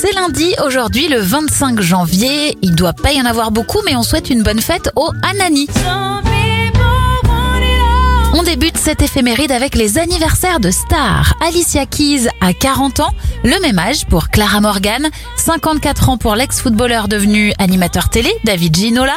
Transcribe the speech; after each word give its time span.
C'est 0.00 0.12
lundi, 0.12 0.54
aujourd'hui 0.64 1.08
le 1.08 1.18
25 1.18 1.80
janvier. 1.80 2.56
Il 2.62 2.76
doit 2.76 2.92
pas 2.92 3.10
y 3.10 3.20
en 3.20 3.24
avoir 3.24 3.50
beaucoup, 3.50 3.80
mais 3.84 3.96
on 3.96 4.04
souhaite 4.04 4.30
une 4.30 4.44
bonne 4.44 4.60
fête 4.60 4.92
au 4.94 5.10
Anani. 5.28 5.66
On 8.32 8.44
débute 8.44 8.76
cette 8.76 9.02
éphéméride 9.02 9.50
avec 9.50 9.74
les 9.74 9.98
anniversaires 9.98 10.60
de 10.60 10.70
stars. 10.70 11.34
Alicia 11.44 11.84
Keys 11.84 12.28
a 12.40 12.52
40 12.52 13.00
ans, 13.00 13.12
le 13.42 13.60
même 13.60 13.80
âge 13.80 14.06
pour 14.06 14.28
Clara 14.28 14.60
Morgan, 14.60 15.08
54 15.36 16.10
ans 16.10 16.16
pour 16.16 16.36
l'ex-footballeur 16.36 17.08
devenu 17.08 17.52
animateur 17.58 18.08
télé 18.08 18.30
David 18.44 18.76
Ginola. 18.76 19.16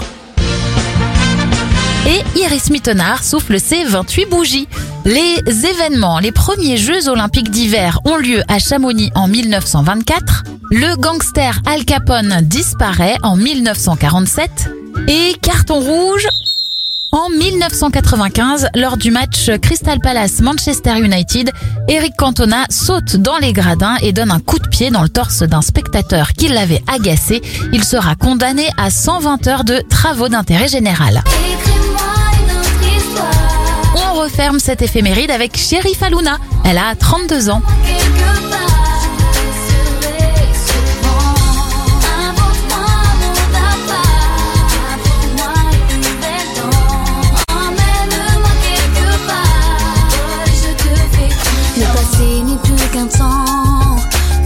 Et 2.07 2.39
Iris 2.39 2.71
Mittenard 2.71 3.23
souffle 3.23 3.59
ses 3.59 3.83
28 3.83 4.25
bougies. 4.25 4.67
Les 5.05 5.43
événements, 5.47 6.17
les 6.17 6.31
premiers 6.31 6.77
Jeux 6.77 7.07
olympiques 7.07 7.51
d'hiver 7.51 7.99
ont 8.03 8.17
lieu 8.17 8.41
à 8.47 8.57
Chamonix 8.57 9.11
en 9.13 9.27
1924. 9.27 10.43
Le 10.73 10.95
gangster 10.95 11.59
Al 11.65 11.83
Capone 11.83 12.39
disparaît 12.43 13.17
en 13.23 13.35
1947. 13.35 14.69
Et 15.09 15.35
carton 15.41 15.81
rouge 15.81 16.25
en 17.11 17.29
1995, 17.29 18.69
lors 18.75 18.95
du 18.95 19.11
match 19.11 19.51
Crystal 19.61 19.99
Palace-Manchester 19.99 20.97
United, 20.99 21.51
Eric 21.89 22.13
Cantona 22.17 22.63
saute 22.69 23.17
dans 23.17 23.37
les 23.37 23.51
gradins 23.51 23.97
et 24.01 24.13
donne 24.13 24.31
un 24.31 24.39
coup 24.39 24.59
de 24.59 24.67
pied 24.69 24.91
dans 24.91 25.03
le 25.03 25.09
torse 25.09 25.43
d'un 25.43 25.61
spectateur 25.61 26.31
qui 26.31 26.47
l'avait 26.47 26.81
agacé. 26.87 27.41
Il 27.73 27.83
sera 27.83 28.15
condamné 28.15 28.69
à 28.77 28.89
120 28.89 29.47
heures 29.47 29.63
de 29.65 29.83
travaux 29.89 30.29
d'intérêt 30.29 30.69
général. 30.69 31.21
On 33.93 34.21
referme 34.21 34.59
cette 34.59 34.81
éphéméride 34.81 35.31
avec 35.31 35.57
Sherry 35.57 35.95
Faluna. 35.95 36.37
Elle 36.63 36.77
a 36.77 36.95
32 36.95 37.49
ans. 37.49 37.61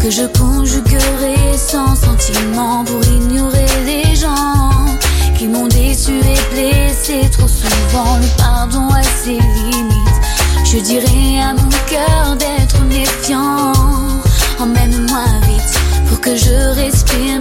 que 0.06 0.12
je 0.12 0.28
conjuguerai 0.38 1.58
sans 1.58 1.96
sentiment 1.96 2.86
pour 2.86 3.04
ignorer 3.06 3.66
les 3.88 4.16
gens 4.16 4.70
qui 5.36 5.48
m'ont 5.48 5.68
déçu 5.68 6.12
et 6.12 6.54
blessé 6.54 7.28
trop 7.32 7.48
souvent. 7.48 8.18
Le 8.18 8.28
pardon 8.38 8.88
à 8.90 9.02
ses 9.02 9.40
limites. 9.40 10.22
Je 10.64 10.78
dirais 10.78 11.42
à 11.42 11.54
mon 11.54 11.70
cœur 11.90 12.36
d'être 12.38 12.80
méfiant. 12.84 13.74
Emmène-moi 14.60 15.26
vite 15.48 15.80
pour 16.08 16.22
que 16.22 16.36
je 16.36 16.76
respire 16.76 17.40